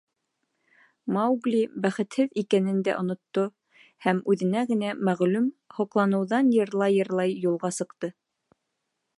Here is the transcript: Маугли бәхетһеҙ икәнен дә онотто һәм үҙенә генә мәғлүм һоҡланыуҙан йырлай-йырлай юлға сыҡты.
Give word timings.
Маугли 1.17 1.59
бәхетһеҙ 1.83 2.33
икәнен 2.43 2.79
дә 2.87 2.95
онотто 3.01 3.45
һәм 4.07 4.23
үҙенә 4.35 4.63
генә 4.73 4.97
мәғлүм 5.11 5.47
һоҡланыуҙан 5.81 6.53
йырлай-йырлай 6.59 7.41
юлға 7.49 7.73
сыҡты. 7.81 8.15